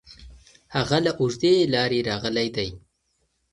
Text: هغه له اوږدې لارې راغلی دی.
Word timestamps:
هغه 0.75 0.97
له 1.05 1.11
اوږدې 1.19 1.53
لارې 1.73 1.99
راغلی 2.09 2.47
دی. 2.55 2.69